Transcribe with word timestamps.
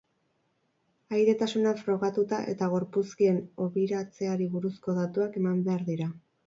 Ahaidetasuna 1.13 1.73
frogatuta 1.83 2.41
eta 2.55 2.71
gorpuzkien 2.73 3.41
hobiratzeari 3.67 4.53
buruzko 4.57 5.01
datuak 5.03 5.41
eman 5.45 5.67
behar 5.71 5.91
dira. 5.95 6.15